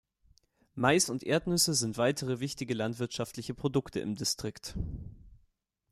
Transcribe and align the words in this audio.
Mais 0.73 1.11
und 1.11 1.21
Erdnüsse 1.21 1.75
sind 1.75 1.99
weitere 1.99 2.39
wichtige 2.39 2.73
landwirtschaftliche 2.73 3.53
Produkte 3.53 3.99
im 3.99 4.15
Distrikt. 4.15 4.73